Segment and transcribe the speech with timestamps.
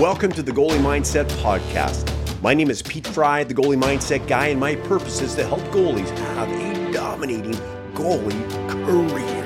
[0.00, 2.12] Welcome to the Goalie Mindset Podcast.
[2.42, 5.60] My name is Pete Fry, the goalie mindset guy, and my purpose is to help
[5.72, 7.54] goalies have a dominating
[7.94, 9.42] goalie career.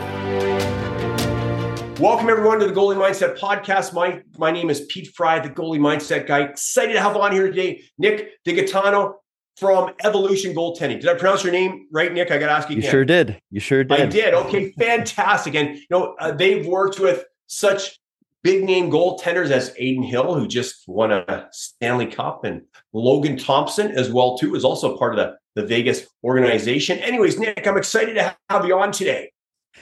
[2.00, 3.94] Welcome everyone to the Goalie Mindset Podcast.
[3.94, 6.40] My my name is Pete Fry, the goalie mindset guy.
[6.40, 9.20] Excited to have on here today Nic De-Gaetano
[9.56, 10.98] from Evolution Goaltending.
[11.00, 12.32] Did I pronounce your name right, Nic?
[12.32, 12.74] I got to ask you.
[12.74, 12.90] You again.
[12.90, 13.40] sure did.
[13.52, 14.00] You sure did.
[14.00, 14.34] I did.
[14.34, 15.54] Okay, fantastic.
[15.54, 17.99] And you know uh, they've worked with such
[18.42, 23.90] big name goaltenders as Adin Hill, who just won a Stanley Cup, and Logan Thompson
[23.92, 26.98] as well too is also part of the the Vegas organization.
[26.98, 29.32] Anyways, Nic, I'm excited to have you on today.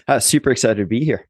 [0.06, 1.28] Uh, super excited to be here.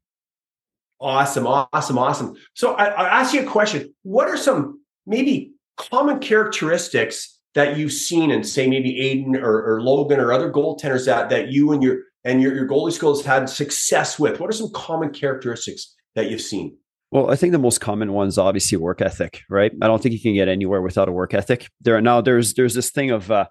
[1.01, 2.35] Awesome, awesome, awesome.
[2.53, 7.91] So I, I ask you a question: What are some maybe common characteristics that you've
[7.91, 11.81] seen in, say, maybe Adin or, or Logan or other goaltenders that that you and
[11.81, 14.39] your and your, your goalie skills had success with?
[14.39, 16.77] What are some common characteristics that you've seen?
[17.11, 19.71] Well, I think the most common one's obviously work ethic, right?
[19.81, 21.69] I don't think you can get anywhere without a work ethic.
[21.81, 23.47] There are now there's there's this thing of uh,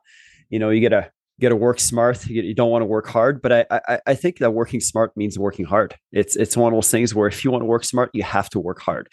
[0.48, 2.24] you know, you gotta you gotta work smart.
[2.26, 5.16] You, you don't want to work hard, but I, I I think that working smart
[5.16, 5.96] means working hard.
[6.12, 8.48] It's it's one of those things where if you want to work smart, you have
[8.50, 9.08] to work hard.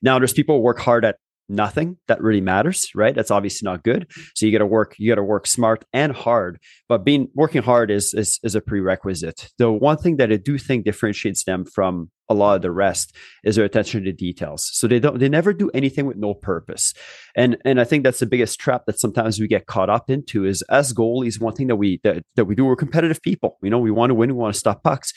[0.00, 1.16] Now there's people who work hard at
[1.48, 3.14] nothing that really matters right?
[3.14, 4.08] That's obviously not good.
[4.08, 4.20] Mm-hmm.
[4.34, 6.60] So you got to work you got to work smart and hard.
[6.88, 9.50] But being working hard is, is is a prerequisite.
[9.58, 13.16] The one thing that i do think differentiates them from a lot of the rest
[13.42, 14.68] is their attention to details.
[14.72, 16.92] So they don't they never do anything with no purpose.
[17.36, 20.44] And and i think that's the biggest trap that sometimes we get caught up into
[20.44, 23.58] is as goalies one thing that we that, that we do we're competitive people.
[23.62, 25.12] You know we want to win we want to stop pucks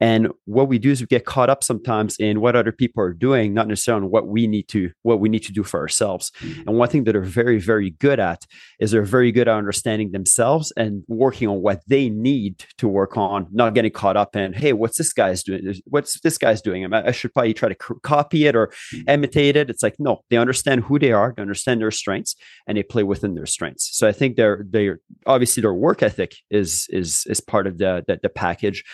[0.00, 3.12] and what we do is we get caught up sometimes in what other people are
[3.12, 6.32] doing, not necessarily on what we need to what we need to do for ourselves.
[6.66, 8.46] And one thing that they're very very good at
[8.78, 13.16] is they're very good at understanding themselves and working on what they need to work
[13.16, 15.74] on, not getting caught up in hey, what's this guy's doing?
[15.86, 16.92] What's this guy's doing?
[16.92, 19.08] I should probably try to copy it or mm.
[19.08, 19.70] imitate it.
[19.70, 23.02] It's like no, they understand who they are, they understand their strengths, and they play
[23.02, 23.96] within their strengths.
[23.96, 28.04] So I think they're they're obviously their work ethic is is is part of the,
[28.06, 28.84] the, the package.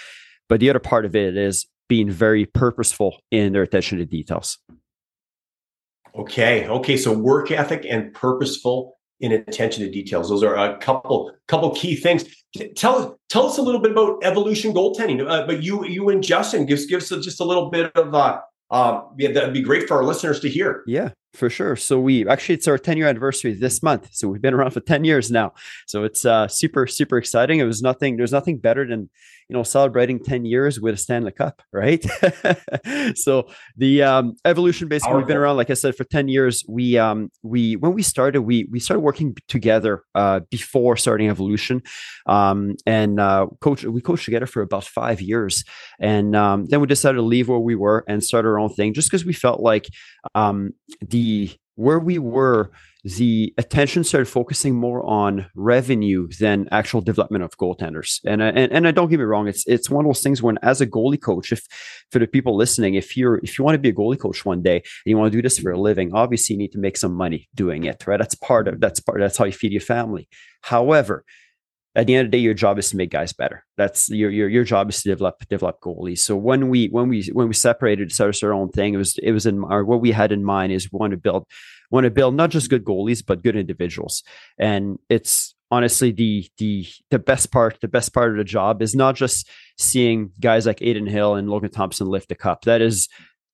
[0.53, 4.59] But the other part of it is being very purposeful in their attention to details.
[6.15, 6.69] Okay.
[6.69, 6.99] Okay.
[6.99, 10.29] So work ethic and purposeful in attention to details.
[10.29, 12.27] Those are a couple couple key things.
[12.77, 15.27] Tell tell us a little bit about evolution goaltending.
[15.27, 18.39] Uh, but you you and Justin gives gives us just a little bit of uh,
[18.71, 20.85] uh, yeah, that'd be great for our listeners to hear.
[20.87, 21.77] Yeah, for sure.
[21.77, 24.09] So we actually it's our 10 year anniversary this month.
[24.13, 25.53] So we've been around for 10 years now.
[25.87, 27.59] So it's uh, super super exciting.
[27.61, 28.17] It was nothing.
[28.17, 29.09] There's nothing better than
[29.49, 32.05] you know celebrating 10 years with a Stanley Cup, right?
[33.15, 36.65] so the um, evolution basically we've been around like I said for 10 years.
[36.69, 41.83] We um we when we started we we started working together uh, before starting evolution,
[42.27, 45.65] um, and uh, coach we coached together for about five years,
[45.99, 48.93] and um, then we decided to leave where we were and start our own thing
[48.93, 49.87] just because we felt like
[50.35, 51.22] um, the
[51.77, 52.71] where we were
[53.05, 58.21] the attention started focusing more on revenue than actual development of goaltenders.
[58.25, 60.41] And, uh, and and I don't get me wrong, it's it's one of those things
[60.41, 61.67] when as a goalie coach, if
[62.13, 64.63] for the people listening, if you're if you want to be a goalie coach one
[64.63, 66.97] day and you want to do this for a living, obviously you need to make
[66.97, 68.19] some money doing it, right?
[68.19, 70.29] That's part of that's part that's how you feed your family.
[70.61, 71.25] However,
[71.95, 73.65] at the end of the day, your job is to make guys better.
[73.77, 76.21] That's your your your job is to develop develop goalies.
[76.21, 79.33] So when we when we when we separated, started our own thing, it was it
[79.33, 81.47] was in our what we had in mind is we want to build
[81.91, 84.23] want to build not just good goalies but good individuals.
[84.59, 88.95] And it's honestly the the the best part the best part of the job is
[88.95, 89.49] not just
[89.79, 92.63] seeing guys like Adin Hill and Logan Thompson lift the cup.
[92.63, 93.09] That is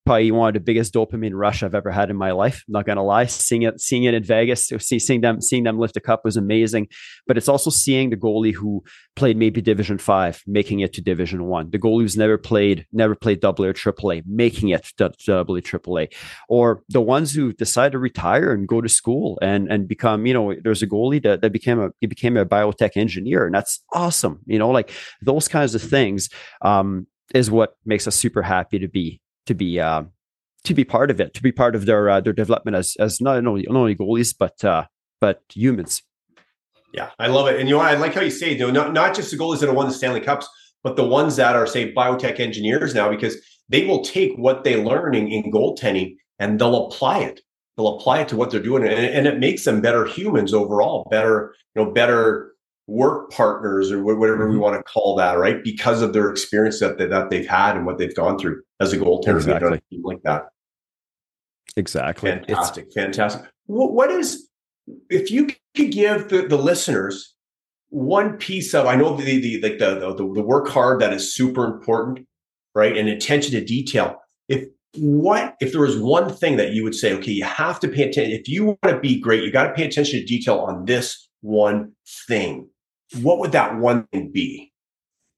[0.08, 2.64] probably one of the biggest dopamine rush I've ever had in my life.
[2.66, 5.98] I'm not gonna lie, seeing it, seeing it in Vegas, seeing them, seeing them lift
[5.98, 6.88] a cup was amazing.
[7.26, 8.82] But it's also seeing the goalie who
[9.16, 11.70] played maybe Division Five, making it to Division One.
[11.70, 15.58] The goalie who's never played, never played Double or Triple A, making it to Double
[15.58, 16.08] or Triple A,
[16.48, 20.32] or the ones who decide to retire and go to school and and become, you
[20.32, 23.84] know, there's a goalie that, that became a he became a biotech engineer, and that's
[23.92, 24.40] awesome.
[24.46, 24.90] You know, like
[25.20, 26.30] those kinds of things.
[26.62, 30.04] Um, is what makes us super happy to be to be uh,
[30.64, 33.20] to be part of it, to be part of their uh, their development as as
[33.20, 34.84] not only not only goalies but uh,
[35.20, 36.02] but humans.
[36.94, 38.92] Yeah, I love it, and you know I like how you say you know, not
[38.92, 40.48] not just the goalies that have won the Stanley Cups,
[40.84, 43.36] but the ones that are say biotech engineers now because
[43.68, 47.40] they will take what they're learning in goaltending and they'll apply it.
[47.76, 51.06] They'll apply it to what they're doing, and, and it makes them better humans overall,
[51.10, 52.52] better you know better
[52.86, 54.52] work partners or whatever mm-hmm.
[54.52, 55.62] we want to call that, right?
[55.62, 58.92] Because of their experience that they, that they've had and what they've gone through as
[58.92, 59.80] a goaltender, exactly.
[60.02, 60.46] like that.
[61.76, 62.30] Exactly.
[62.30, 62.86] Fantastic.
[62.86, 63.50] It's- fantastic.
[63.66, 64.48] What, what is
[65.10, 65.46] if you
[65.76, 67.34] could give the, the listeners
[67.90, 71.34] one piece of I know the the like the, the the work hard that is
[71.34, 72.26] super important,
[72.74, 72.96] right?
[72.96, 74.16] And attention to detail.
[74.48, 74.66] If
[74.96, 78.02] what if there was one thing that you would say, okay, you have to pay
[78.08, 78.32] attention.
[78.32, 81.28] If you want to be great, you got to pay attention to detail on this
[81.40, 81.92] one
[82.26, 82.68] thing.
[83.20, 84.72] What would that one thing be?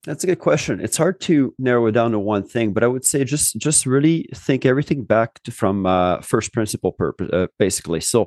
[0.04, 0.80] That's a good question.
[0.80, 3.84] It's hard to narrow it down to one thing, but I would say just just
[3.84, 8.00] really think everything back to, from uh, first principle purpose, uh, basically.
[8.00, 8.26] So,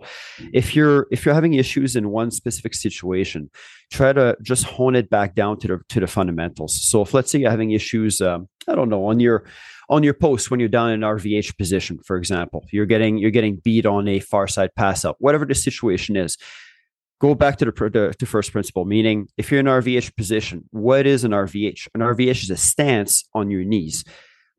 [0.54, 3.50] if you're if you're having issues in one specific situation,
[3.92, 6.80] try to just hone it back down to the to the fundamentals.
[6.80, 9.46] So, if let's say you're having issues, um, I don't know, on your
[9.90, 13.32] on your post when you're down in an RVH position, for example, you're getting you're
[13.32, 16.38] getting beat on a far side pass up, whatever the situation is
[17.24, 21.08] go back to the, to first principle, meaning if you're in an RVH position, what
[21.08, 21.88] is an RVH?
[21.96, 24.04] An RVH is a stance on your knees.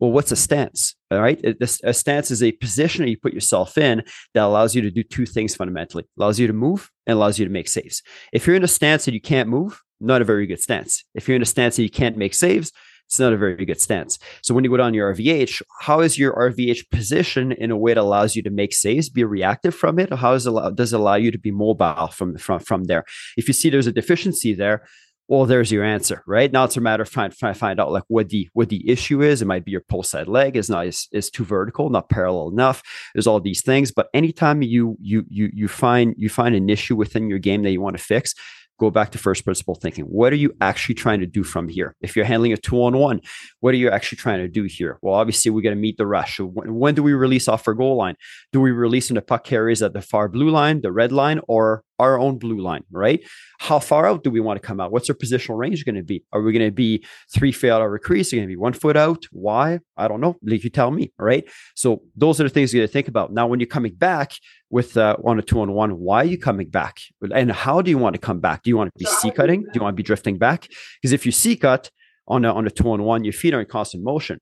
[0.01, 0.95] Well, what's a stance?
[1.11, 1.39] All right.
[1.85, 4.03] A stance is a position that you put yourself in
[4.33, 7.45] that allows you to do two things fundamentally allows you to move and allows you
[7.45, 8.03] to make saves.
[8.33, 11.05] If you're in a stance that you can't move, not a very good stance.
[11.15, 12.73] If you're in a stance that you can't make saves,
[13.15, 14.19] it's not a very good stance.
[14.43, 17.95] So when you go down your RVH, how is your RVH position in a way
[17.95, 20.11] that allows you to make saves, be reactive from it?
[20.11, 23.05] Or how allow, does it allow you to be mobile from, from, from there?
[23.37, 24.85] If you see there's a deficiency there,
[25.29, 26.53] well, there's your answer, right?
[26.53, 29.23] Now it's a matter of trying to find out like what the what the issue
[29.23, 29.41] is.
[29.41, 32.49] It might be your pull side leg is not is, is too vertical, not parallel
[32.49, 32.83] enough.
[33.15, 36.95] There's all these things, but anytime you you you you find you find an issue
[36.95, 38.35] within your game that you want to fix,
[38.79, 40.05] go back to first principle thinking.
[40.05, 41.95] What are you actually trying to do from here?
[42.01, 43.21] If you're handling a two on one,
[43.61, 44.99] what are you actually trying to do here?
[45.03, 46.41] Well, obviously, we got to meet the rush.
[46.41, 48.17] When, when, do we release off our goal line?
[48.53, 51.41] Do we release in the puck carries at the far blue line, the red line,
[51.49, 53.23] or our own blue line, right?
[53.61, 54.91] How far out do we want to come out?
[54.91, 56.25] What's our positional range going to be?
[56.33, 58.33] Are we going to be three feet out crease?
[58.33, 59.25] Are going to be one foot out?
[59.31, 59.79] Why?
[59.97, 60.37] I don't know.
[60.43, 61.45] Like you tell me, right?
[61.75, 63.33] So those are the things you got to think about.
[63.33, 64.33] Now, when you're coming back
[64.75, 66.95] with uh, on a two on one, why are you coming back?
[67.33, 68.65] And how do you want to come back?
[68.65, 69.61] Do you want to be C cutting?
[69.63, 70.69] Do you want to be drifting back?
[71.01, 71.91] Because if you C cut,
[72.27, 74.39] on a, on a two on one, your feet are in constant motion.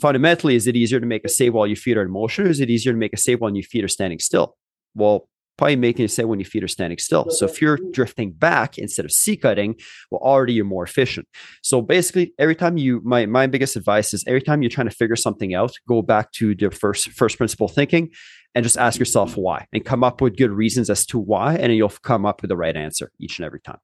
[0.00, 2.50] Fundamentally, is it easier to make a save while your feet are in motion, or
[2.50, 4.56] is it easier to make a save while your feet are standing still?
[4.94, 7.26] Well, probably making a save when your feet are standing still.
[7.30, 9.74] So if you're drifting back instead of C cutting,
[10.10, 11.26] well, already you're more efficient.
[11.62, 14.94] So basically, every time you, my my biggest advice is every time you're trying to
[14.94, 18.10] figure something out, go back to the first first principle thinking,
[18.54, 21.74] and just ask yourself why, and come up with good reasons as to why, and
[21.74, 23.78] you'll come up with the right answer each and every time.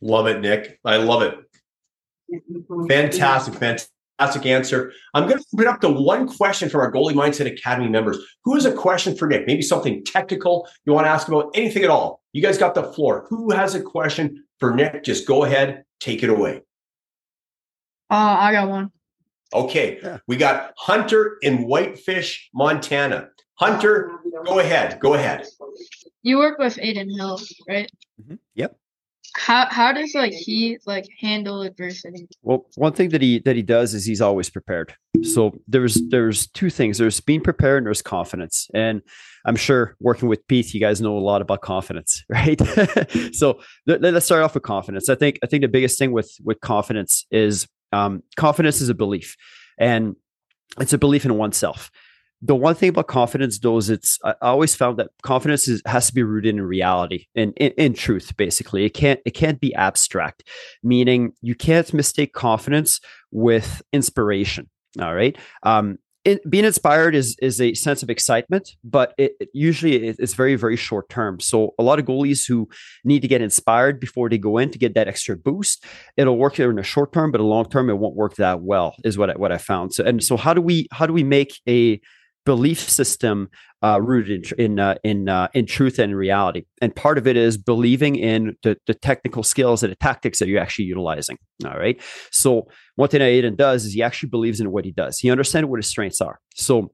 [0.00, 0.78] Love it, Nic.
[0.84, 1.38] I love it.
[2.88, 4.92] Fantastic, fantastic fantastic answer.
[5.14, 8.18] I'm going to open up to one question from our Goalie Mindset Academy members.
[8.44, 9.46] Who has a question for Nic?
[9.46, 12.22] Maybe something technical you want to ask about, anything at all.
[12.32, 13.26] You guys got the floor.
[13.28, 15.04] Who has a question for Nic?
[15.04, 16.62] Just go ahead, take it away.
[18.10, 18.90] Uh, I got one.
[19.52, 20.18] Okay, yeah.
[20.26, 23.30] we got Hunter in Whitefish, Montana.
[23.58, 25.00] Hunter, go ahead.
[25.00, 25.46] Go ahead.
[26.22, 27.90] You work with Adin Hill, right?
[28.20, 28.36] Mm-hmm.
[28.54, 28.76] Yep
[29.36, 33.62] how how does like he like handle adversity well one thing that he that he
[33.62, 38.02] does is he's always prepared so there's there's two things there's being prepared and there's
[38.02, 39.02] confidence and
[39.44, 42.60] i'm sure working with pete you guys know a lot about confidence right
[43.32, 46.30] so let, us start off with confidence i think i think the biggest thing with
[46.42, 49.36] with confidence is um, confidence is a belief
[49.78, 50.14] and
[50.78, 51.90] it's a belief in oneself
[52.40, 56.06] the one thing about confidence though is it's i always found that confidence is, has
[56.06, 59.74] to be rooted in reality and in, in, truth basically it can't it can't be
[59.74, 60.44] abstract
[60.82, 63.00] meaning you can't mistake confidence
[63.30, 64.68] with inspiration
[65.00, 69.48] all right um, it, being inspired is is a sense of excitement, but it, it
[69.54, 71.40] usually it's very very short term.
[71.40, 72.68] So a lot of goalies who
[73.04, 75.84] need to get inspired before they go in to get that extra boost,
[76.18, 78.94] it'll work in the short term, but a long term it won't work that well.
[79.04, 79.94] Is what I, what I found.
[79.94, 82.00] So and so how do we how do we make a
[82.48, 83.50] belief system
[83.82, 86.62] uh, rooted in in uh, in, uh, in truth and reality.
[86.80, 90.48] And part of it is believing in the, the technical skills and the tactics that
[90.48, 91.36] you're actually utilizing.
[91.66, 92.00] All right.
[92.32, 95.18] So one thing Adin does is he actually believes in what he does.
[95.18, 96.40] He understands what his strengths are.
[96.54, 96.90] So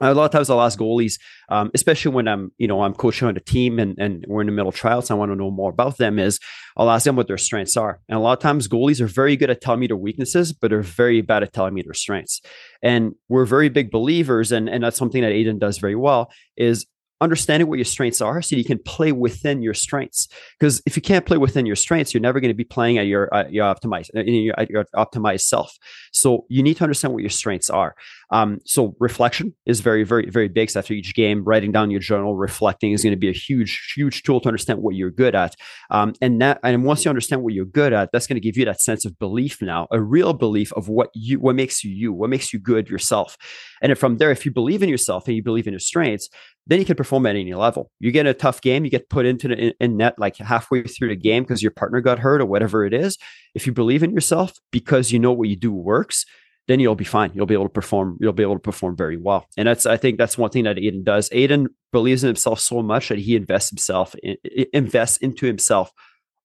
[0.00, 3.28] a lot of times I'll ask goalies, um, especially when I'm, you know, I'm coaching
[3.28, 5.10] on a team and, and we're in the middle of trials.
[5.10, 6.18] I want to know more about them.
[6.18, 6.40] Is
[6.76, 9.36] I'll ask them what their strengths are, and a lot of times goalies are very
[9.36, 12.40] good at telling me their weaknesses, but they're very bad at telling me their strengths.
[12.82, 16.30] And we're very big believers, and and that's something that Adin does very well.
[16.56, 16.86] Is
[17.22, 20.28] understanding what your strengths are so you can play within your strengths.
[20.58, 23.06] Because if you can't play within your strengths you're never going to be playing at
[23.06, 25.76] your uh, your optimized your, at your optimized self.
[26.12, 27.94] So you need to understand what your strengths are.
[28.30, 30.70] Um, so reflection is very very very big.
[30.70, 33.92] So after each game writing down your journal reflecting is going to be a huge
[33.94, 35.54] huge tool to understand what you're good at.
[35.90, 38.56] Um, and that and once you understand what you're good at that's going to give
[38.56, 41.90] you that sense of belief now a real belief of what you what makes you
[41.92, 43.36] you what makes you good yourself.
[43.80, 46.28] And from there if you believe in yourself and you believe in your strengths
[46.66, 47.90] then you can perform at any level.
[47.98, 51.08] You get a tough game, you get put into the in, net like halfway through
[51.08, 53.18] the game because your partner got hurt or whatever it is.
[53.54, 56.24] If you believe in yourself because you know what you do works,
[56.68, 57.32] then you'll be fine.
[57.34, 58.16] You'll be able to perform.
[58.20, 59.46] You'll be able to perform very well.
[59.56, 61.28] And that's I think that's one thing that Adin does.
[61.32, 64.36] Adin believes in himself so much that he invests himself in,
[64.72, 65.90] invests into himself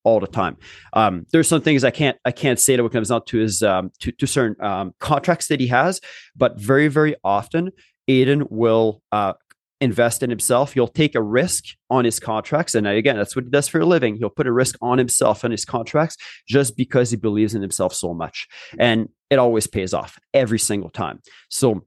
[0.03, 0.57] all the time.
[0.93, 3.61] Um, there's some things I can't I can't say that what comes down to his
[3.61, 6.01] um, to, to certain um, contracts that he has,
[6.35, 7.71] but very very often
[8.09, 9.33] Adin will uh,
[9.79, 10.73] invest in himself.
[10.73, 12.75] He'll take a risk on his contracts.
[12.75, 14.15] And again, that's what he does for a living.
[14.15, 16.17] He'll put a risk on himself and his contracts
[16.47, 18.47] just because he believes in himself so much.
[18.79, 21.21] And it always pays off every single time.
[21.49, 21.85] So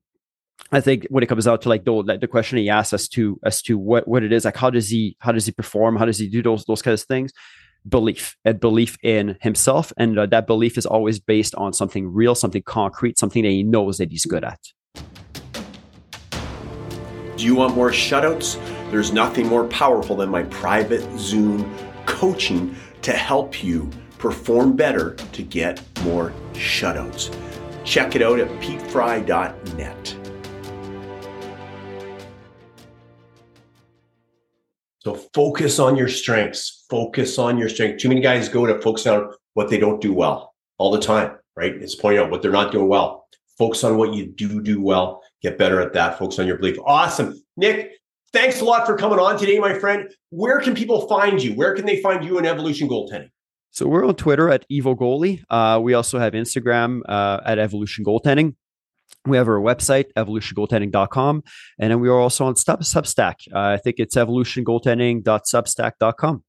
[0.72, 3.40] I think when it comes out to like the the question he asked as to
[3.44, 5.96] as to what what it is, like how does he how does he perform?
[5.96, 7.32] How does he do those those kinds of things?
[7.88, 12.34] Belief and belief in himself, and uh, that belief is always based on something real,
[12.34, 14.60] something concrete, something that he knows that he's good at.
[17.40, 18.60] Do you want more shutouts?
[18.90, 25.42] There's nothing more powerful than my private Zoom coaching to help you perform better to
[25.42, 27.34] get more shutouts.
[27.82, 30.16] Check it out at petefry.net.
[34.98, 36.84] So focus on your strengths.
[36.90, 38.02] Focus on your strength.
[38.02, 41.38] Too many guys go to focus on what they don't do well all the time,
[41.56, 41.72] right?
[41.72, 43.24] It's pointing out what they're not doing well.
[43.56, 46.18] Focus on what you do do well get better at that.
[46.18, 46.76] Focus on your belief.
[46.84, 47.40] Awesome.
[47.56, 47.92] Nic,
[48.32, 50.10] thanks a lot for coming on today, my friend.
[50.30, 51.54] Where can people find you?
[51.54, 53.30] Where can they find you in Evolution Goaltending?
[53.70, 55.42] So we're on Twitter at Evo Goalie.
[55.48, 58.56] Uh, we also have Instagram uh, at Evolution Goaltending.
[59.26, 61.42] We have our website, evolutiongoaltending.com.
[61.78, 63.34] And then we are also on Substack.
[63.52, 66.42] Uh, I think it's evolutiongoaltending.substack.com.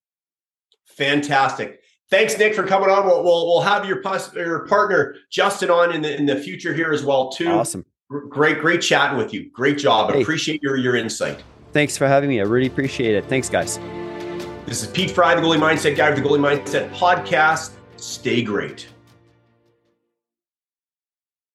[0.87, 1.81] Fantastic.
[2.09, 3.05] Thanks, Nic, for coming on.
[3.05, 4.01] We'll, we'll, we'll have your,
[4.35, 7.49] your partner, Justin, on in the, in the future here as well, too.
[7.49, 7.85] Awesome.
[8.11, 9.49] Great, great chatting with you.
[9.51, 10.11] Great job.
[10.11, 10.21] Hey.
[10.21, 11.41] Appreciate your your insight.
[11.71, 12.41] Thanks for having me.
[12.41, 13.23] I really appreciate it.
[13.25, 13.79] Thanks, guys.
[14.65, 17.71] This is Pete Fry, the Goalie Mindset Guy of the Goalie Mindset Podcast.
[17.95, 18.87] Stay great.